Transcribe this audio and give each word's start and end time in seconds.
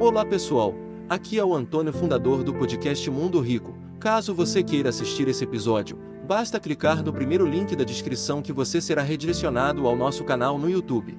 Olá 0.00 0.24
pessoal, 0.24 0.74
aqui 1.10 1.38
é 1.38 1.44
o 1.44 1.54
Antônio, 1.54 1.92
fundador 1.92 2.42
do 2.42 2.54
podcast 2.54 3.10
Mundo 3.10 3.38
Rico. 3.38 3.76
Caso 3.98 4.34
você 4.34 4.62
queira 4.62 4.88
assistir 4.88 5.28
esse 5.28 5.44
episódio, 5.44 5.98
basta 6.26 6.58
clicar 6.58 7.04
no 7.04 7.12
primeiro 7.12 7.44
link 7.46 7.76
da 7.76 7.84
descrição 7.84 8.40
que 8.40 8.50
você 8.50 8.80
será 8.80 9.02
redirecionado 9.02 9.86
ao 9.86 9.94
nosso 9.94 10.24
canal 10.24 10.56
no 10.56 10.70
YouTube. 10.70 11.18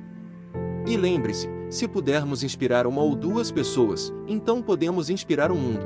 E 0.87 0.97
lembre-se, 0.97 1.47
se 1.69 1.87
pudermos 1.87 2.41
inspirar 2.41 2.87
uma 2.87 3.03
ou 3.03 3.15
duas 3.15 3.51
pessoas, 3.51 4.11
então 4.27 4.63
podemos 4.63 5.11
inspirar 5.11 5.51
o 5.51 5.55
mundo. 5.55 5.85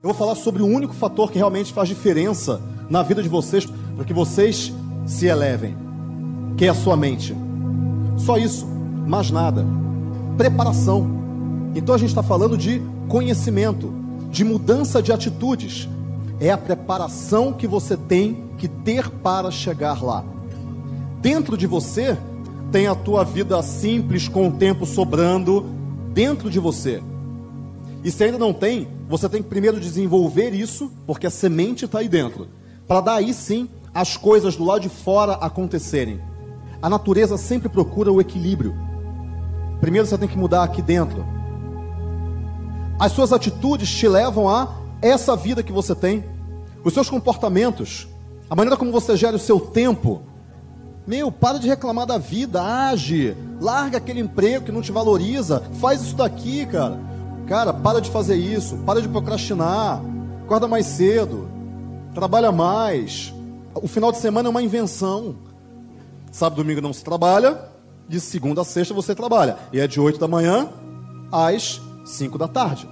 Eu 0.00 0.10
vou 0.10 0.14
falar 0.14 0.36
sobre 0.36 0.62
o 0.62 0.66
único 0.66 0.94
fator 0.94 1.32
que 1.32 1.38
realmente 1.38 1.72
faz 1.72 1.88
diferença 1.88 2.62
na 2.88 3.02
vida 3.02 3.20
de 3.20 3.28
vocês 3.28 3.66
para 3.96 4.04
que 4.04 4.14
vocês 4.14 4.72
se 5.04 5.26
elevem, 5.26 5.85
que 6.56 6.64
é 6.64 6.68
a 6.68 6.74
sua 6.74 6.96
mente. 6.96 7.34
Só 8.16 8.38
isso, 8.38 8.66
mais 9.06 9.30
nada. 9.30 9.64
Preparação. 10.36 11.06
Então 11.74 11.94
a 11.94 11.98
gente 11.98 12.08
está 12.08 12.22
falando 12.22 12.56
de 12.56 12.80
conhecimento, 13.08 13.92
de 14.30 14.44
mudança 14.44 15.02
de 15.02 15.12
atitudes. 15.12 15.88
É 16.40 16.50
a 16.50 16.58
preparação 16.58 17.52
que 17.52 17.66
você 17.66 17.96
tem 17.96 18.44
que 18.58 18.68
ter 18.68 19.08
para 19.08 19.50
chegar 19.50 20.02
lá. 20.02 20.24
Dentro 21.20 21.56
de 21.56 21.66
você 21.66 22.16
tem 22.72 22.86
a 22.86 22.94
tua 22.94 23.24
vida 23.24 23.62
simples, 23.62 24.28
com 24.28 24.48
o 24.48 24.52
tempo 24.52 24.86
sobrando, 24.86 25.66
dentro 26.12 26.50
de 26.50 26.58
você. 26.58 27.02
E 28.02 28.10
se 28.10 28.24
ainda 28.24 28.38
não 28.38 28.52
tem, 28.52 28.88
você 29.08 29.28
tem 29.28 29.42
que 29.42 29.48
primeiro 29.48 29.80
desenvolver 29.80 30.50
isso, 30.54 30.90
porque 31.06 31.26
a 31.26 31.30
semente 31.30 31.84
está 31.84 32.00
aí 32.00 32.08
dentro, 32.08 32.48
para 32.86 33.00
daí 33.00 33.32
sim 33.32 33.68
as 33.94 34.16
coisas 34.16 34.56
do 34.56 34.64
lado 34.64 34.80
de 34.80 34.88
fora 34.88 35.34
acontecerem. 35.34 36.20
A 36.86 36.88
natureza 36.88 37.36
sempre 37.36 37.68
procura 37.68 38.12
o 38.12 38.20
equilíbrio. 38.20 38.72
Primeiro 39.80 40.06
você 40.06 40.16
tem 40.16 40.28
que 40.28 40.38
mudar 40.38 40.62
aqui 40.62 40.80
dentro. 40.80 41.26
As 42.96 43.10
suas 43.10 43.32
atitudes 43.32 43.90
te 43.90 44.06
levam 44.06 44.48
a 44.48 44.72
essa 45.02 45.34
vida 45.34 45.64
que 45.64 45.72
você 45.72 45.96
tem, 45.96 46.24
os 46.84 46.94
seus 46.94 47.10
comportamentos, 47.10 48.06
a 48.48 48.54
maneira 48.54 48.76
como 48.76 48.92
você 48.92 49.16
gera 49.16 49.34
o 49.34 49.40
seu 49.40 49.58
tempo. 49.58 50.22
Meu, 51.04 51.32
para 51.32 51.58
de 51.58 51.66
reclamar 51.66 52.06
da 52.06 52.18
vida, 52.18 52.62
age, 52.62 53.36
larga 53.60 53.98
aquele 53.98 54.20
emprego 54.20 54.66
que 54.66 54.70
não 54.70 54.80
te 54.80 54.92
valoriza, 54.92 55.64
faz 55.80 56.02
isso 56.02 56.14
daqui, 56.14 56.66
cara. 56.66 57.00
Cara, 57.48 57.74
para 57.74 58.00
de 58.00 58.12
fazer 58.12 58.36
isso, 58.36 58.76
para 58.86 59.02
de 59.02 59.08
procrastinar, 59.08 60.00
acorda 60.44 60.68
mais 60.68 60.86
cedo, 60.86 61.48
trabalha 62.14 62.52
mais. 62.52 63.34
O 63.74 63.88
final 63.88 64.12
de 64.12 64.18
semana 64.18 64.48
é 64.48 64.50
uma 64.50 64.62
invenção. 64.62 65.45
Sábado 66.36 66.60
e 66.60 66.64
domingo 66.64 66.82
não 66.82 66.92
se 66.92 67.02
trabalha, 67.02 67.58
de 68.06 68.20
segunda 68.20 68.60
a 68.60 68.64
sexta 68.64 68.92
você 68.92 69.14
trabalha. 69.14 69.56
E 69.72 69.80
é 69.80 69.86
de 69.86 69.98
8 69.98 70.20
da 70.20 70.28
manhã 70.28 70.68
às 71.32 71.80
5 72.04 72.36
da 72.36 72.46
tarde. 72.46 72.86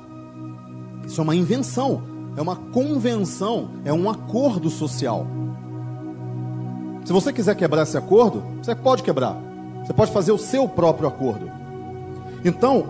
Isso 1.06 1.20
é 1.20 1.25
uma 1.25 1.36
invenção, 1.36 2.03
é 2.39 2.41
uma 2.41 2.56
convenção, 2.56 3.69
é 3.84 3.92
um 3.92 4.09
acordo 4.09 4.70
social. 4.70 5.27
Se 7.05 7.12
você 7.12 7.34
quiser 7.34 7.55
quebrar 7.55 7.83
esse 7.83 7.98
acordo, 7.98 8.42
você 8.62 8.75
pode 8.75 9.03
quebrar. 9.03 9.36
Você 9.84 9.92
pode 9.92 10.11
fazer 10.11 10.33
o 10.33 10.39
seu 10.39 10.67
próprio 10.67 11.06
acordo. 11.06 11.53
Então, 12.42 12.86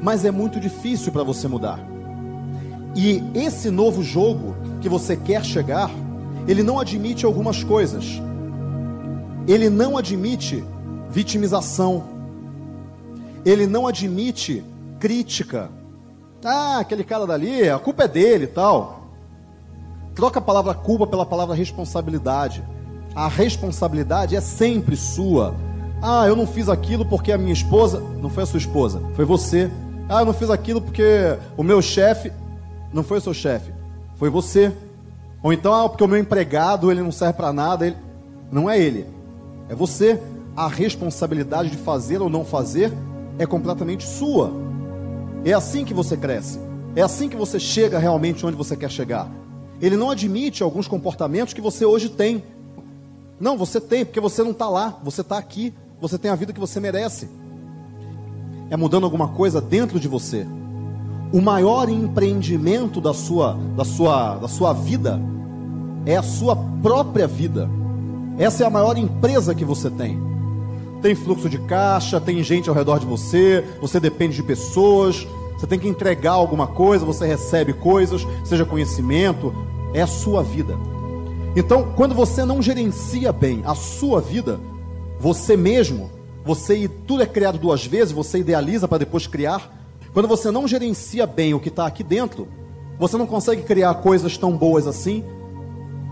mas 0.00 0.24
é 0.24 0.30
muito 0.30 0.60
difícil 0.60 1.10
para 1.10 1.24
você 1.24 1.48
mudar. 1.48 1.80
E 2.94 3.24
esse 3.34 3.70
novo 3.70 4.04
jogo 4.04 4.54
que 4.80 4.88
você 4.88 5.16
quer 5.16 5.44
chegar, 5.44 5.90
ele 6.46 6.62
não 6.62 6.78
admite 6.78 7.26
algumas 7.26 7.64
coisas. 7.64 8.22
Ele 9.50 9.68
não 9.68 9.98
admite 9.98 10.62
vitimização. 11.10 12.04
Ele 13.44 13.66
não 13.66 13.84
admite 13.84 14.62
crítica. 15.00 15.68
Ah, 16.44 16.78
aquele 16.78 17.02
cara 17.02 17.26
dali, 17.26 17.68
a 17.68 17.76
culpa 17.76 18.04
é 18.04 18.08
dele 18.08 18.44
e 18.44 18.46
tal. 18.46 19.08
Troca 20.14 20.38
a 20.38 20.42
palavra 20.42 20.72
culpa 20.72 21.04
pela 21.04 21.26
palavra 21.26 21.56
responsabilidade. 21.56 22.62
A 23.12 23.26
responsabilidade 23.26 24.36
é 24.36 24.40
sempre 24.40 24.94
sua. 24.94 25.52
Ah, 26.00 26.28
eu 26.28 26.36
não 26.36 26.46
fiz 26.46 26.68
aquilo 26.68 27.04
porque 27.04 27.32
a 27.32 27.38
minha 27.38 27.52
esposa. 27.52 27.98
Não 28.22 28.30
foi 28.30 28.44
a 28.44 28.46
sua 28.46 28.58
esposa, 28.58 29.02
foi 29.16 29.24
você. 29.24 29.68
Ah, 30.08 30.20
eu 30.20 30.26
não 30.26 30.32
fiz 30.32 30.48
aquilo 30.48 30.80
porque 30.80 31.36
o 31.56 31.64
meu 31.64 31.82
chefe. 31.82 32.30
Não 32.92 33.02
foi 33.02 33.18
o 33.18 33.20
seu 33.20 33.34
chefe, 33.34 33.72
foi 34.14 34.30
você. 34.30 34.72
Ou 35.42 35.52
então, 35.52 35.74
ah, 35.74 35.88
porque 35.88 36.04
o 36.04 36.08
meu 36.08 36.18
empregado 36.18 36.88
ele 36.88 37.02
não 37.02 37.10
serve 37.10 37.34
para 37.34 37.52
nada. 37.52 37.84
Ele... 37.84 37.96
Não 38.52 38.70
é 38.70 38.78
ele, 38.78 39.06
é 39.70 39.74
você. 39.74 40.20
A 40.56 40.66
responsabilidade 40.66 41.70
de 41.70 41.76
fazer 41.76 42.20
ou 42.20 42.28
não 42.28 42.44
fazer 42.44 42.92
é 43.38 43.46
completamente 43.46 44.04
sua. 44.04 44.52
É 45.44 45.52
assim 45.52 45.84
que 45.84 45.94
você 45.94 46.16
cresce. 46.16 46.58
É 46.96 47.02
assim 47.02 47.28
que 47.28 47.36
você 47.36 47.58
chega 47.60 47.98
realmente 47.98 48.44
onde 48.44 48.56
você 48.56 48.76
quer 48.76 48.90
chegar. 48.90 49.30
Ele 49.80 49.96
não 49.96 50.10
admite 50.10 50.62
alguns 50.62 50.88
comportamentos 50.88 51.54
que 51.54 51.60
você 51.60 51.86
hoje 51.86 52.08
tem. 52.08 52.42
Não, 53.38 53.56
você 53.56 53.80
tem, 53.80 54.04
porque 54.04 54.20
você 54.20 54.42
não 54.42 54.50
está 54.50 54.68
lá, 54.68 54.98
você 55.02 55.22
está 55.22 55.38
aqui, 55.38 55.72
você 56.00 56.18
tem 56.18 56.30
a 56.30 56.34
vida 56.34 56.52
que 56.52 56.60
você 56.60 56.80
merece. 56.80 57.28
É 58.68 58.76
mudando 58.76 59.04
alguma 59.04 59.28
coisa 59.28 59.60
dentro 59.60 59.98
de 60.00 60.08
você. 60.08 60.46
O 61.32 61.40
maior 61.40 61.88
empreendimento 61.88 63.00
da 63.00 63.14
sua, 63.14 63.56
da 63.76 63.84
sua, 63.84 64.36
da 64.36 64.48
sua 64.48 64.72
vida 64.72 65.20
é 66.04 66.16
a 66.16 66.22
sua 66.22 66.56
própria 66.82 67.26
vida. 67.26 67.70
Essa 68.40 68.64
é 68.64 68.66
a 68.66 68.70
maior 68.70 68.96
empresa 68.96 69.54
que 69.54 69.66
você 69.66 69.90
tem. 69.90 70.18
Tem 71.02 71.14
fluxo 71.14 71.46
de 71.46 71.58
caixa, 71.58 72.18
tem 72.18 72.42
gente 72.42 72.70
ao 72.70 72.74
redor 72.74 72.98
de 72.98 73.04
você, 73.04 73.62
você 73.82 74.00
depende 74.00 74.34
de 74.34 74.42
pessoas, 74.42 75.28
você 75.58 75.66
tem 75.66 75.78
que 75.78 75.86
entregar 75.86 76.32
alguma 76.32 76.66
coisa, 76.66 77.04
você 77.04 77.26
recebe 77.26 77.74
coisas, 77.74 78.26
seja 78.42 78.64
conhecimento, 78.64 79.54
é 79.92 80.00
a 80.00 80.06
sua 80.06 80.42
vida. 80.42 80.74
Então, 81.54 81.92
quando 81.94 82.14
você 82.14 82.42
não 82.42 82.62
gerencia 82.62 83.30
bem 83.30 83.60
a 83.66 83.74
sua 83.74 84.22
vida, 84.22 84.58
você 85.18 85.54
mesmo, 85.54 86.10
você 86.42 86.88
tudo 87.06 87.22
é 87.22 87.26
criado 87.26 87.58
duas 87.58 87.84
vezes, 87.84 88.10
você 88.10 88.38
idealiza 88.38 88.88
para 88.88 88.96
depois 88.96 89.26
criar. 89.26 89.70
Quando 90.14 90.26
você 90.26 90.50
não 90.50 90.66
gerencia 90.66 91.26
bem 91.26 91.52
o 91.52 91.60
que 91.60 91.68
está 91.68 91.84
aqui 91.86 92.02
dentro, 92.02 92.48
você 92.98 93.18
não 93.18 93.26
consegue 93.26 93.64
criar 93.64 93.92
coisas 93.96 94.38
tão 94.38 94.56
boas 94.56 94.86
assim. 94.86 95.22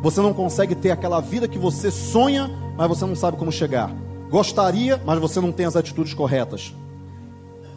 Você 0.03 0.21
não 0.21 0.33
consegue 0.33 0.75
ter 0.75 0.91
aquela 0.91 1.21
vida 1.21 1.49
que 1.49 1.59
você 1.59 1.91
sonha, 1.91 2.51
mas 2.77 2.89
você 2.89 3.05
não 3.05 3.17
sabe 3.17 3.37
como 3.37 3.51
chegar. 3.51 3.91
Gostaria, 4.31 5.01
mas 5.05 5.19
você 5.19 5.41
não 5.41 5.51
tem 5.51 5.67
as 5.67 5.77
atitudes 5.77 6.15
corretas. 6.15 6.75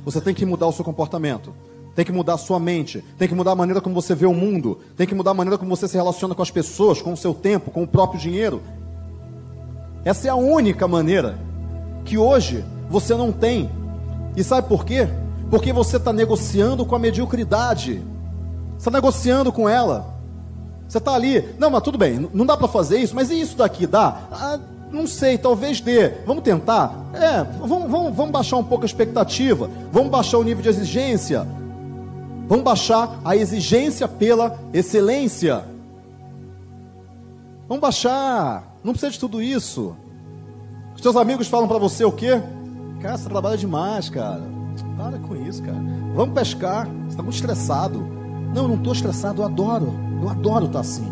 Você 0.05 0.21
tem 0.21 0.33
que 0.33 0.45
mudar 0.45 0.67
o 0.67 0.71
seu 0.71 0.85
comportamento. 0.85 1.53
Tem 1.95 2.05
que 2.05 2.11
mudar 2.11 2.35
a 2.35 2.37
sua 2.37 2.57
mente, 2.57 3.03
tem 3.17 3.27
que 3.27 3.35
mudar 3.35 3.51
a 3.51 3.55
maneira 3.55 3.81
como 3.81 3.93
você 3.93 4.15
vê 4.15 4.25
o 4.25 4.33
mundo, 4.33 4.79
tem 4.95 5.05
que 5.05 5.13
mudar 5.13 5.31
a 5.31 5.33
maneira 5.33 5.57
como 5.57 5.75
você 5.75 5.89
se 5.89 5.97
relaciona 5.97 6.33
com 6.33 6.41
as 6.41 6.49
pessoas, 6.49 7.01
com 7.01 7.11
o 7.11 7.17
seu 7.17 7.33
tempo, 7.33 7.69
com 7.69 7.83
o 7.83 7.87
próprio 7.87 8.19
dinheiro. 8.19 8.61
Essa 10.05 10.27
é 10.27 10.31
a 10.31 10.35
única 10.35 10.87
maneira 10.87 11.37
que 12.05 12.17
hoje 12.17 12.63
você 12.89 13.13
não 13.13 13.31
tem. 13.31 13.69
E 14.37 14.43
sabe 14.43 14.69
por 14.69 14.85
quê? 14.85 15.07
Porque 15.49 15.73
você 15.73 15.97
está 15.97 16.13
negociando 16.13 16.85
com 16.85 16.95
a 16.95 16.99
mediocridade, 16.99 18.01
está 18.77 18.89
negociando 18.89 19.51
com 19.51 19.67
ela. 19.67 20.10
Você 20.91 20.97
está 20.97 21.13
ali, 21.13 21.55
não, 21.57 21.69
mas 21.69 21.83
tudo 21.83 21.97
bem, 21.97 22.29
não 22.33 22.45
dá 22.45 22.57
para 22.57 22.67
fazer 22.67 22.99
isso, 22.99 23.15
mas 23.15 23.31
e 23.31 23.39
isso 23.39 23.55
daqui 23.55 23.87
dá? 23.87 24.27
Ah, 24.29 24.59
não 24.91 25.07
sei, 25.07 25.37
talvez 25.37 25.79
dê. 25.79 26.09
Vamos 26.25 26.43
tentar? 26.43 26.93
É, 27.13 27.45
vamos, 27.61 27.89
vamos, 27.89 28.13
vamos 28.13 28.31
baixar 28.31 28.57
um 28.57 28.63
pouco 28.63 28.83
a 28.83 28.87
expectativa, 28.87 29.69
vamos 29.89 30.11
baixar 30.11 30.37
o 30.37 30.43
nível 30.43 30.61
de 30.61 30.67
exigência, 30.67 31.47
Vamos 32.51 32.65
baixar 32.65 33.21
a 33.23 33.33
exigência 33.33 34.09
pela 34.09 34.59
excelência. 34.73 35.63
Vamos 37.65 37.81
baixar. 37.81 38.75
Não 38.83 38.91
precisa 38.91 39.13
de 39.13 39.17
tudo 39.17 39.41
isso. 39.41 39.95
Os 40.93 40.99
teus 40.99 41.15
amigos 41.15 41.47
falam 41.47 41.69
para 41.69 41.77
você 41.77 42.03
o 42.03 42.11
quê? 42.11 42.43
Cara, 42.99 43.17
você 43.17 43.29
trabalha 43.29 43.57
demais, 43.57 44.09
cara. 44.09 44.41
Para 44.97 45.17
com 45.19 45.33
isso, 45.47 45.63
cara. 45.63 45.81
Vamos 46.13 46.35
pescar. 46.35 46.87
Você 46.87 47.11
está 47.11 47.23
muito 47.23 47.35
estressado. 47.35 48.20
Não, 48.53 48.63
eu 48.63 48.67
não 48.67 48.75
estou 48.75 48.93
estressado. 48.93 49.41
Eu 49.41 49.45
adoro. 49.45 49.93
Eu 50.21 50.29
adoro 50.29 50.65
estar 50.65 50.79
assim. 50.79 51.07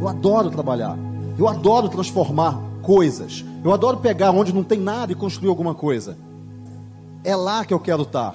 Eu 0.00 0.08
adoro 0.08 0.50
trabalhar. 0.50 0.98
Eu 1.38 1.48
adoro 1.48 1.88
transformar 1.88 2.58
coisas. 2.82 3.44
Eu 3.62 3.72
adoro 3.72 3.98
pegar 3.98 4.30
onde 4.30 4.52
não 4.52 4.64
tem 4.64 4.78
nada 4.78 5.12
e 5.12 5.14
construir 5.14 5.48
alguma 5.48 5.74
coisa. 5.74 6.16
É 7.22 7.36
lá 7.36 7.64
que 7.64 7.74
eu 7.74 7.80
quero 7.80 8.02
estar. 8.02 8.34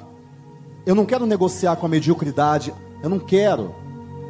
Eu 0.85 0.93
não 0.93 1.05
quero 1.05 1.25
negociar 1.25 1.75
com 1.75 1.85
a 1.85 1.89
mediocridade. 1.89 2.73
Eu 3.01 3.09
não 3.09 3.19
quero. 3.19 3.73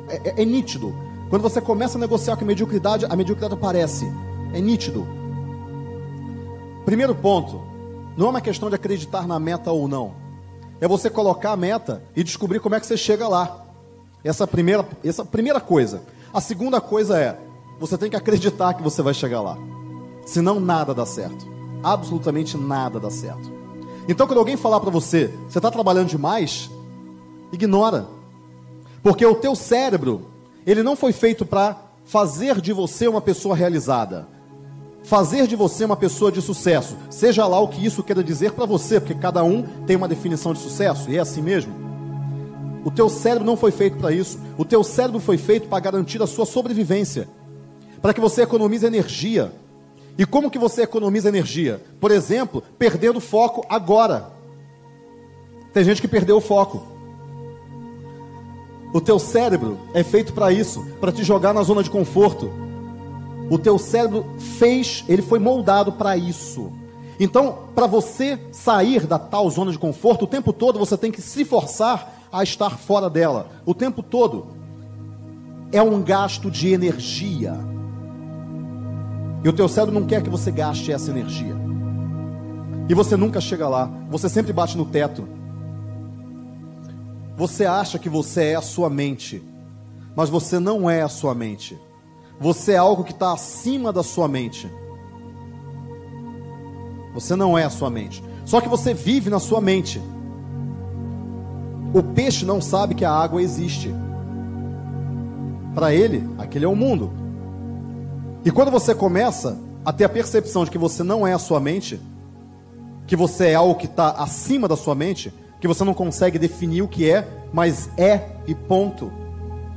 É, 0.07 0.29
é, 0.29 0.41
é 0.41 0.45
nítido. 0.45 0.95
Quando 1.29 1.41
você 1.41 1.59
começa 1.59 1.97
a 1.97 2.01
negociar 2.01 2.37
com 2.37 2.43
a 2.43 2.47
mediocridade, 2.47 3.05
a 3.05 3.15
mediocridade 3.15 3.53
aparece. 3.53 4.05
É 4.53 4.61
nítido. 4.61 5.05
Primeiro 6.85 7.13
ponto: 7.15 7.61
não 8.15 8.27
é 8.27 8.29
uma 8.29 8.41
questão 8.41 8.69
de 8.69 8.75
acreditar 8.75 9.27
na 9.27 9.39
meta 9.39 9.71
ou 9.71 9.87
não. 9.87 10.13
É 10.79 10.87
você 10.87 11.09
colocar 11.09 11.51
a 11.51 11.57
meta 11.57 12.03
e 12.15 12.23
descobrir 12.23 12.59
como 12.59 12.75
é 12.75 12.79
que 12.79 12.85
você 12.85 12.95
chega 12.95 13.27
lá. 13.27 13.64
Essa 14.25 14.47
primeira, 14.47 14.83
essa 15.03 15.23
primeira 15.23 15.61
coisa. 15.61 16.01
A 16.33 16.41
segunda 16.41 16.81
coisa 16.81 17.19
é: 17.19 17.39
você 17.79 17.95
tem 17.95 18.09
que 18.09 18.15
acreditar 18.15 18.73
que 18.73 18.81
você 18.81 19.03
vai 19.03 19.13
chegar 19.13 19.39
lá. 19.39 19.55
Senão 20.25 20.59
nada 20.59 20.95
dá 20.95 21.05
certo. 21.05 21.47
absolutamente 21.83 22.57
nada 22.57 22.99
dá 22.99 23.11
certo. 23.11 23.53
Então, 24.07 24.25
quando 24.25 24.39
alguém 24.39 24.57
falar 24.57 24.79
para 24.79 24.89
você, 24.89 25.31
você 25.47 25.59
está 25.59 25.69
trabalhando 25.69 26.07
demais, 26.07 26.69
ignora. 27.51 28.07
Porque 29.03 29.23
o 29.23 29.35
teu 29.35 29.55
cérebro, 29.55 30.25
ele 30.65 30.81
não 30.81 30.95
foi 30.95 31.13
feito 31.13 31.45
para 31.45 31.77
fazer 32.03 32.59
de 32.59 32.73
você 32.73 33.07
uma 33.07 33.21
pessoa 33.21 33.55
realizada. 33.55 34.27
Fazer 35.03 35.45
de 35.45 35.55
você 35.55 35.85
uma 35.85 35.95
pessoa 35.95 36.31
de 36.31 36.41
sucesso. 36.41 36.97
Seja 37.11 37.45
lá 37.45 37.59
o 37.59 37.67
que 37.67 37.85
isso 37.85 38.01
queira 38.01 38.23
dizer 38.23 38.53
para 38.53 38.65
você, 38.65 38.99
porque 38.99 39.13
cada 39.13 39.43
um 39.43 39.61
tem 39.85 39.95
uma 39.95 40.07
definição 40.07 40.53
de 40.53 40.59
sucesso, 40.59 41.11
e 41.11 41.17
é 41.17 41.19
assim 41.19 41.43
mesmo. 41.43 41.84
O 42.85 42.91
teu 42.91 43.09
cérebro 43.09 43.43
não 43.43 43.57
foi 43.57 43.71
feito 43.71 43.97
para 43.97 44.11
isso. 44.11 44.39
O 44.59 44.63
teu 44.63 44.83
cérebro 44.83 45.19
foi 45.19 45.39
feito 45.39 45.67
para 45.67 45.79
garantir 45.79 46.21
a 46.21 46.27
sua 46.27 46.45
sobrevivência. 46.45 47.27
Para 47.99 48.13
que 48.13 48.21
você 48.21 48.43
economize 48.43 48.85
energia. 48.85 49.51
E 50.15 50.23
como 50.23 50.51
que 50.51 50.59
você 50.59 50.83
economiza 50.83 51.27
energia? 51.27 51.81
Por 51.99 52.11
exemplo, 52.11 52.61
perdendo 52.77 53.19
foco 53.19 53.65
agora. 53.67 54.27
Tem 55.73 55.83
gente 55.83 55.99
que 55.99 56.07
perdeu 56.07 56.37
o 56.37 56.41
foco. 56.41 56.83
O 58.93 59.01
teu 59.01 59.17
cérebro 59.17 59.79
é 59.91 60.03
feito 60.03 60.31
para 60.31 60.51
isso, 60.51 60.85
para 61.01 61.11
te 61.11 61.23
jogar 61.23 61.55
na 61.55 61.63
zona 61.63 61.81
de 61.81 61.89
conforto. 61.89 62.53
O 63.49 63.57
teu 63.57 63.79
cérebro 63.79 64.27
fez, 64.59 65.03
ele 65.09 65.23
foi 65.23 65.39
moldado 65.39 65.91
para 65.91 66.15
isso. 66.15 66.71
Então, 67.19 67.69
para 67.73 67.87
você 67.87 68.39
sair 68.51 69.07
da 69.07 69.17
tal 69.17 69.49
zona 69.49 69.71
de 69.71 69.79
conforto, 69.79 70.25
o 70.25 70.27
tempo 70.27 70.53
todo 70.53 70.77
você 70.77 70.95
tem 70.95 71.11
que 71.11 71.21
se 71.21 71.43
forçar 71.43 72.14
a 72.39 72.43
estar 72.43 72.71
fora 72.71 73.09
dela. 73.09 73.47
O 73.65 73.73
tempo 73.73 74.03
todo 74.03 74.47
é 75.71 75.81
um 75.81 76.01
gasto 76.01 76.51
de 76.51 76.73
energia. 76.73 77.53
E 79.43 79.47
o 79.47 79.53
teu 79.53 79.69
cérebro 79.69 79.97
não 79.99 80.05
quer 80.05 80.21
que 80.21 80.29
você 80.29 80.51
gaste 80.51 80.91
essa 80.91 81.09
energia. 81.11 81.55
E 82.89 82.93
você 82.93 83.15
nunca 83.15 83.39
chega 83.39 83.69
lá, 83.69 83.89
você 84.09 84.27
sempre 84.27 84.51
bate 84.51 84.77
no 84.77 84.85
teto. 84.85 85.27
Você 87.37 87.65
acha 87.65 87.97
que 87.97 88.09
você 88.09 88.51
é 88.51 88.55
a 88.55 88.61
sua 88.61 88.89
mente, 88.89 89.41
mas 90.15 90.29
você 90.29 90.59
não 90.59 90.89
é 90.89 91.01
a 91.01 91.09
sua 91.09 91.33
mente. 91.33 91.79
Você 92.39 92.73
é 92.73 92.77
algo 92.77 93.03
que 93.03 93.11
está 93.11 93.31
acima 93.31 93.93
da 93.93 94.03
sua 94.03 94.27
mente. 94.27 94.69
Você 97.13 97.33
não 97.35 97.57
é 97.57 97.63
a 97.63 97.69
sua 97.69 97.89
mente. 97.89 98.21
Só 98.45 98.59
que 98.59 98.67
você 98.67 98.93
vive 98.93 99.29
na 99.29 99.39
sua 99.39 99.61
mente. 99.61 100.01
O 101.95 102.03
peixe 102.03 102.43
não 102.43 102.59
sabe 102.59 102.93
que 102.93 103.05
a 103.05 103.09
água 103.09 103.41
existe. 103.41 103.89
Para 105.73 105.93
ele, 105.93 106.29
aquele 106.37 106.65
é 106.65 106.67
o 106.67 106.75
mundo. 106.75 107.09
E 108.43 108.51
quando 108.51 108.69
você 108.69 108.93
começa 108.93 109.57
a 109.85 109.93
ter 109.93 110.03
a 110.03 110.09
percepção 110.09 110.65
de 110.65 110.71
que 110.71 110.77
você 110.77 111.03
não 111.03 111.25
é 111.25 111.31
a 111.31 111.39
sua 111.39 111.57
mente, 111.57 111.97
que 113.07 113.15
você 113.15 113.51
é 113.51 113.55
algo 113.55 113.75
que 113.75 113.85
está 113.85 114.09
acima 114.11 114.67
da 114.67 114.75
sua 114.75 114.93
mente, 114.93 115.33
que 115.61 115.69
você 115.69 115.85
não 115.85 115.93
consegue 115.93 116.37
definir 116.37 116.81
o 116.81 116.87
que 116.89 117.09
é, 117.09 117.25
mas 117.53 117.89
é 117.97 118.39
e 118.45 118.53
ponto. 118.53 119.09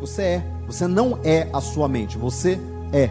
Você 0.01 0.23
é. 0.23 0.45
Você 0.67 0.89
não 0.89 1.21
é 1.23 1.49
a 1.53 1.61
sua 1.61 1.87
mente, 1.87 2.19
você 2.19 2.59
é. 2.93 3.11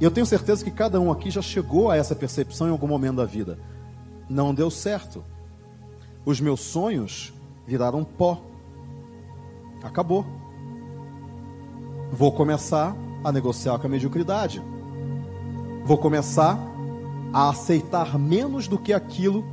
E 0.00 0.04
eu 0.04 0.10
tenho 0.10 0.26
certeza 0.26 0.64
que 0.64 0.72
cada 0.72 1.00
um 1.00 1.12
aqui 1.12 1.30
já 1.30 1.40
chegou 1.40 1.88
a 1.88 1.96
essa 1.96 2.16
percepção 2.16 2.66
em 2.66 2.72
algum 2.72 2.88
momento 2.88 3.18
da 3.18 3.24
vida. 3.24 3.60
Não 4.28 4.52
deu 4.52 4.72
certo. 4.72 5.24
Os 6.24 6.40
meus 6.40 6.60
sonhos 6.60 7.32
viraram 7.66 8.02
pó. 8.02 8.40
Acabou. 9.82 10.24
Vou 12.10 12.32
começar 12.32 12.96
a 13.22 13.30
negociar 13.30 13.78
com 13.78 13.86
a 13.86 13.90
mediocridade. 13.90 14.62
Vou 15.84 15.98
começar 15.98 16.58
a 17.32 17.50
aceitar 17.50 18.18
menos 18.18 18.66
do 18.66 18.78
que 18.78 18.92
aquilo 18.92 19.44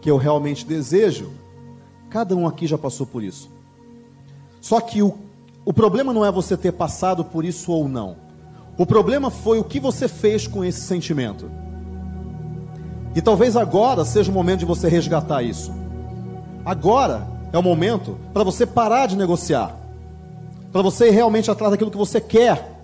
que 0.00 0.10
eu 0.10 0.16
realmente 0.16 0.66
desejo. 0.66 1.30
Cada 2.10 2.34
um 2.34 2.46
aqui 2.46 2.66
já 2.66 2.78
passou 2.78 3.06
por 3.06 3.22
isso. 3.22 3.50
Só 4.60 4.80
que 4.80 5.02
o, 5.02 5.16
o 5.64 5.72
problema 5.72 6.12
não 6.12 6.24
é 6.24 6.32
você 6.32 6.56
ter 6.56 6.72
passado 6.72 7.24
por 7.24 7.44
isso 7.44 7.70
ou 7.70 7.88
não. 7.88 8.16
O 8.76 8.86
problema 8.86 9.30
foi 9.30 9.58
o 9.58 9.64
que 9.64 9.78
você 9.78 10.08
fez 10.08 10.46
com 10.46 10.64
esse 10.64 10.80
sentimento. 10.80 11.50
E 13.14 13.20
talvez 13.20 13.56
agora 13.56 14.04
seja 14.04 14.30
o 14.30 14.34
momento 14.34 14.60
de 14.60 14.64
você 14.64 14.88
resgatar 14.88 15.42
isso. 15.42 15.72
Agora 16.68 17.26
é 17.50 17.56
o 17.56 17.62
momento 17.62 18.18
para 18.34 18.44
você 18.44 18.66
parar 18.66 19.06
de 19.06 19.16
negociar. 19.16 19.74
Para 20.70 20.82
você 20.82 21.08
ir 21.08 21.12
realmente 21.12 21.50
atrás 21.50 21.70
daquilo 21.70 21.90
que 21.90 21.96
você 21.96 22.20
quer 22.20 22.76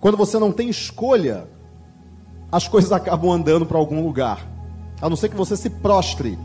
quando 0.00 0.16
você 0.16 0.38
não 0.38 0.50
tem 0.50 0.70
escolha, 0.70 1.46
as 2.50 2.66
coisas 2.66 2.90
acabam 2.96 3.30
andando 3.30 3.66
para 3.66 3.76
algum 3.76 4.02
lugar. 4.02 4.48
A 5.02 5.10
não 5.10 5.16
ser 5.16 5.28
que 5.28 5.36
você 5.36 5.54
se 5.54 5.68
prostre 5.68 6.38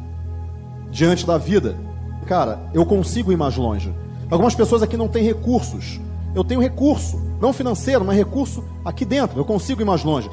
diante 0.92 1.26
da 1.26 1.38
vida. 1.38 1.78
Cara, 2.26 2.60
eu 2.74 2.86
consigo 2.86 3.32
ir 3.32 3.38
mais 3.38 3.56
longe. 3.56 3.96
Algumas 4.30 4.54
pessoas 4.54 4.84
aqui 4.84 4.98
não 4.98 5.08
têm 5.08 5.24
recursos. 5.24 6.02
Eu 6.36 6.44
tenho 6.44 6.60
recurso, 6.60 7.22
não 7.40 7.54
financeiro, 7.54 8.04
mas 8.04 8.18
recurso 8.18 8.66
aqui 8.84 9.06
dentro. 9.06 9.40
Eu 9.40 9.46
consigo 9.46 9.82
ir 9.82 9.86
mais 9.86 10.04
longe. 10.04 10.30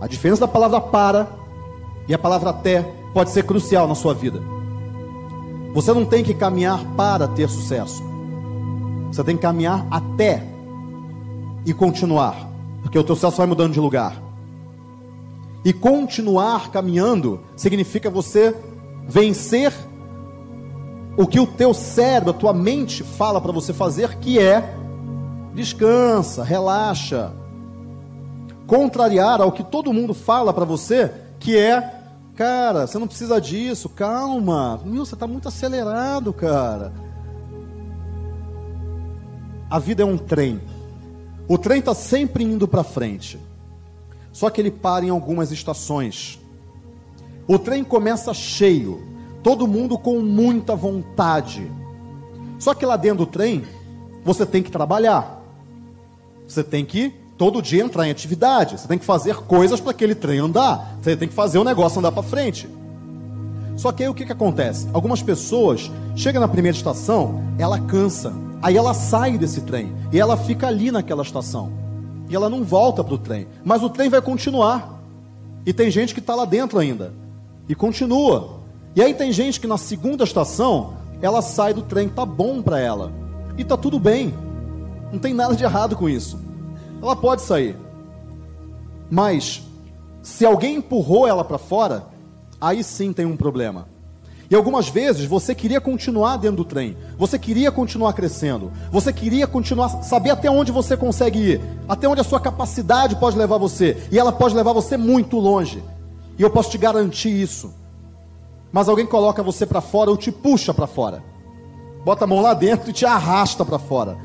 A 0.00 0.06
diferença 0.06 0.42
da 0.42 0.48
palavra 0.48 0.80
para 0.80 1.26
e 2.06 2.14
a 2.14 2.18
palavra 2.18 2.50
até 2.50 3.02
pode 3.14 3.30
ser 3.30 3.44
crucial 3.44 3.88
na 3.88 3.94
sua 3.94 4.12
vida. 4.12 4.42
Você 5.72 5.92
não 5.92 6.04
tem 6.04 6.22
que 6.22 6.34
caminhar 6.34 6.84
para 6.96 7.26
ter 7.28 7.48
sucesso. 7.48 8.02
Você 9.10 9.24
tem 9.24 9.36
que 9.36 9.42
caminhar 9.42 9.86
até 9.90 10.42
e 11.64 11.72
continuar, 11.72 12.48
porque 12.82 12.98
o 12.98 13.04
teu 13.04 13.16
céu 13.16 13.30
vai 13.30 13.46
mudando 13.46 13.72
de 13.72 13.80
lugar. 13.80 14.20
E 15.64 15.72
continuar 15.72 16.70
caminhando 16.70 17.40
significa 17.56 18.10
você 18.10 18.54
vencer 19.08 19.72
o 21.16 21.26
que 21.26 21.38
o 21.38 21.46
teu 21.46 21.72
cérebro, 21.72 22.30
a 22.30 22.34
tua 22.34 22.52
mente 22.52 23.02
fala 23.02 23.40
para 23.40 23.52
você 23.52 23.72
fazer, 23.72 24.18
que 24.18 24.38
é 24.38 24.74
descansa, 25.54 26.42
relaxa. 26.42 27.32
Contrariar 28.66 29.40
ao 29.40 29.52
que 29.52 29.62
todo 29.62 29.92
mundo 29.92 30.12
fala 30.12 30.52
para 30.52 30.64
você, 30.64 31.10
que 31.38 31.56
é, 31.56 31.93
cara, 32.34 32.86
você 32.86 32.98
não 32.98 33.06
precisa 33.06 33.40
disso, 33.40 33.88
calma. 33.88 34.80
Meu, 34.84 35.04
você 35.04 35.14
está 35.14 35.26
muito 35.26 35.48
acelerado, 35.48 36.32
cara. 36.32 36.92
A 39.70 39.78
vida 39.78 40.02
é 40.02 40.06
um 40.06 40.18
trem. 40.18 40.60
O 41.48 41.58
trem 41.58 41.78
está 41.78 41.94
sempre 41.94 42.44
indo 42.44 42.66
para 42.66 42.84
frente. 42.84 43.38
Só 44.32 44.50
que 44.50 44.60
ele 44.60 44.70
para 44.70 45.04
em 45.04 45.10
algumas 45.10 45.52
estações. 45.52 46.40
O 47.46 47.58
trem 47.58 47.84
começa 47.84 48.32
cheio, 48.32 49.02
todo 49.42 49.68
mundo 49.68 49.98
com 49.98 50.20
muita 50.20 50.74
vontade. 50.74 51.70
Só 52.58 52.72
que 52.72 52.86
lá 52.86 52.96
dentro 52.96 53.24
do 53.24 53.26
trem, 53.26 53.64
você 54.24 54.46
tem 54.46 54.62
que 54.62 54.70
trabalhar. 54.70 55.42
Você 56.48 56.64
tem 56.64 56.84
que 56.84 57.12
todo 57.36 57.62
dia 57.62 57.82
entrar 57.82 58.06
em 58.06 58.10
atividade. 58.10 58.78
Você 58.78 58.88
tem 58.88 58.98
que 58.98 59.04
fazer 59.04 59.36
coisas 59.36 59.80
para 59.80 59.90
aquele 59.90 60.14
trem 60.14 60.38
andar. 60.38 60.98
Você 61.02 61.16
tem 61.16 61.28
que 61.28 61.34
fazer 61.34 61.58
o 61.58 61.64
negócio 61.64 61.98
andar 61.98 62.12
para 62.12 62.22
frente. 62.22 62.68
Só 63.76 63.90
que 63.90 64.02
aí 64.02 64.08
o 64.08 64.14
que, 64.14 64.24
que 64.24 64.32
acontece? 64.32 64.88
Algumas 64.92 65.22
pessoas 65.22 65.90
chegam 66.14 66.40
na 66.40 66.46
primeira 66.46 66.76
estação, 66.76 67.42
ela 67.58 67.78
cansa, 67.80 68.32
Aí 68.64 68.78
ela 68.78 68.94
sai 68.94 69.36
desse 69.36 69.60
trem 69.60 69.92
e 70.10 70.18
ela 70.18 70.38
fica 70.38 70.66
ali 70.66 70.90
naquela 70.90 71.22
estação. 71.22 71.70
E 72.30 72.34
ela 72.34 72.48
não 72.48 72.64
volta 72.64 73.04
para 73.04 73.12
o 73.12 73.18
trem. 73.18 73.46
Mas 73.62 73.82
o 73.82 73.90
trem 73.90 74.08
vai 74.08 74.22
continuar. 74.22 75.02
E 75.66 75.72
tem 75.74 75.90
gente 75.90 76.14
que 76.14 76.20
está 76.20 76.34
lá 76.34 76.46
dentro 76.46 76.78
ainda. 76.78 77.12
E 77.68 77.74
continua. 77.74 78.60
E 78.96 79.02
aí 79.02 79.12
tem 79.12 79.32
gente 79.32 79.60
que 79.60 79.66
na 79.66 79.76
segunda 79.76 80.24
estação 80.24 80.94
ela 81.20 81.42
sai 81.42 81.74
do 81.74 81.82
trem, 81.82 82.08
tá 82.08 82.24
bom 82.24 82.62
para 82.62 82.80
ela. 82.80 83.12
E 83.58 83.64
tá 83.64 83.76
tudo 83.76 83.98
bem. 83.98 84.32
Não 85.12 85.18
tem 85.18 85.34
nada 85.34 85.54
de 85.54 85.62
errado 85.62 85.94
com 85.94 86.08
isso. 86.08 86.38
Ela 87.02 87.16
pode 87.16 87.42
sair. 87.42 87.76
Mas 89.10 89.62
se 90.22 90.46
alguém 90.46 90.76
empurrou 90.76 91.26
ela 91.26 91.44
para 91.44 91.58
fora, 91.58 92.06
aí 92.60 92.82
sim 92.82 93.12
tem 93.12 93.26
um 93.26 93.36
problema. 93.36 93.86
E 94.50 94.54
algumas 94.54 94.88
vezes 94.88 95.26
você 95.26 95.54
queria 95.54 95.80
continuar 95.80 96.36
dentro 96.36 96.58
do 96.58 96.64
trem, 96.64 96.96
você 97.18 97.38
queria 97.38 97.72
continuar 97.72 98.12
crescendo, 98.12 98.70
você 98.90 99.12
queria 99.12 99.46
continuar, 99.46 99.88
saber 100.02 100.30
até 100.30 100.50
onde 100.50 100.70
você 100.70 100.96
consegue 100.96 101.38
ir, 101.38 101.60
até 101.88 102.08
onde 102.08 102.20
a 102.20 102.24
sua 102.24 102.38
capacidade 102.38 103.16
pode 103.16 103.38
levar 103.38 103.58
você, 103.58 104.06
e 104.12 104.18
ela 104.18 104.32
pode 104.32 104.54
levar 104.54 104.72
você 104.72 104.96
muito 104.96 105.38
longe, 105.38 105.82
e 106.38 106.42
eu 106.42 106.50
posso 106.50 106.70
te 106.70 106.78
garantir 106.78 107.30
isso. 107.30 107.72
Mas 108.70 108.88
alguém 108.88 109.06
coloca 109.06 109.42
você 109.42 109.64
para 109.64 109.80
fora 109.80 110.10
ou 110.10 110.16
te 110.16 110.30
puxa 110.30 110.74
para 110.74 110.86
fora, 110.86 111.22
bota 112.04 112.24
a 112.24 112.26
mão 112.26 112.40
lá 112.40 112.52
dentro 112.52 112.90
e 112.90 112.92
te 112.92 113.06
arrasta 113.06 113.64
para 113.64 113.78
fora, 113.78 114.18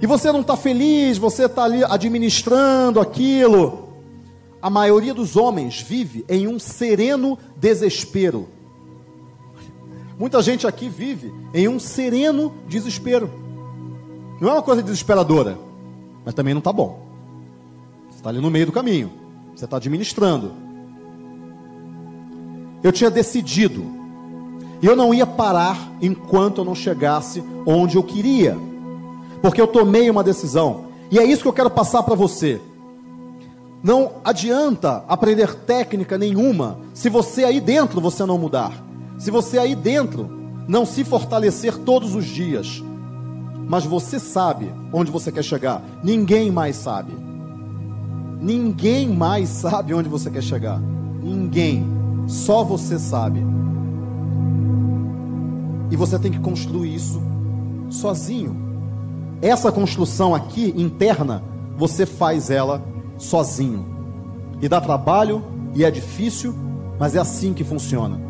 e 0.00 0.06
você 0.06 0.32
não 0.32 0.40
está 0.40 0.56
feliz, 0.56 1.18
você 1.18 1.44
está 1.44 1.64
ali 1.64 1.84
administrando 1.84 3.00
aquilo. 3.00 3.88
A 4.60 4.70
maioria 4.70 5.14
dos 5.14 5.36
homens 5.36 5.80
vive 5.80 6.24
em 6.28 6.46
um 6.46 6.58
sereno 6.58 7.38
desespero 7.56 8.48
Muita 10.20 10.42
gente 10.42 10.66
aqui 10.66 10.86
vive 10.86 11.32
em 11.54 11.66
um 11.66 11.80
sereno 11.80 12.52
desespero. 12.68 13.30
Não 14.38 14.50
é 14.50 14.52
uma 14.52 14.62
coisa 14.62 14.82
desesperadora, 14.82 15.56
mas 16.26 16.34
também 16.34 16.52
não 16.52 16.58
está 16.58 16.70
bom. 16.70 17.06
Você 18.10 18.18
está 18.18 18.28
ali 18.28 18.38
no 18.38 18.50
meio 18.50 18.66
do 18.66 18.72
caminho. 18.72 19.10
Você 19.56 19.64
está 19.64 19.78
administrando. 19.78 20.52
Eu 22.82 22.92
tinha 22.92 23.10
decidido. 23.10 23.82
E 24.82 24.86
eu 24.86 24.94
não 24.94 25.14
ia 25.14 25.26
parar 25.26 25.90
enquanto 26.02 26.58
eu 26.58 26.66
não 26.66 26.74
chegasse 26.74 27.42
onde 27.64 27.96
eu 27.96 28.02
queria. 28.02 28.58
Porque 29.42 29.60
eu 29.60 29.66
tomei 29.66 30.10
uma 30.10 30.24
decisão. 30.24 30.86
E 31.10 31.18
é 31.18 31.24
isso 31.24 31.42
que 31.42 31.48
eu 31.48 31.52
quero 31.52 31.70
passar 31.70 32.02
para 32.02 32.14
você. 32.14 32.60
Não 33.82 34.12
adianta 34.22 35.04
aprender 35.08 35.54
técnica 35.54 36.18
nenhuma 36.18 36.78
se 36.92 37.08
você 37.08 37.44
aí 37.44 37.60
dentro 37.60 38.00
você 38.00 38.26
não 38.26 38.36
mudar. 38.36 38.72
Se 39.18 39.30
você 39.30 39.58
aí 39.58 39.74
dentro 39.74 40.30
não 40.68 40.84
se 40.84 41.02
fortalecer 41.02 41.78
todos 41.78 42.14
os 42.14 42.26
dias. 42.26 42.82
Mas 43.66 43.84
você 43.84 44.18
sabe 44.18 44.72
onde 44.92 45.10
você 45.10 45.32
quer 45.32 45.44
chegar. 45.44 45.82
Ninguém 46.02 46.50
mais 46.50 46.76
sabe. 46.76 47.12
Ninguém 48.40 49.08
mais 49.08 49.48
sabe 49.48 49.94
onde 49.94 50.08
você 50.08 50.30
quer 50.30 50.42
chegar. 50.42 50.80
Ninguém. 51.22 51.84
Só 52.26 52.62
você 52.62 52.98
sabe. 52.98 53.44
E 55.90 55.96
você 55.96 56.18
tem 56.18 56.30
que 56.30 56.38
construir 56.38 56.94
isso 56.94 57.20
sozinho. 57.90 58.69
Essa 59.42 59.72
construção 59.72 60.34
aqui 60.34 60.74
interna, 60.76 61.42
você 61.76 62.04
faz 62.04 62.50
ela 62.50 62.82
sozinho. 63.16 63.86
E 64.60 64.68
dá 64.68 64.80
trabalho 64.80 65.42
e 65.74 65.84
é 65.84 65.90
difícil, 65.90 66.54
mas 66.98 67.16
é 67.16 67.18
assim 67.18 67.54
que 67.54 67.64
funciona. 67.64 68.29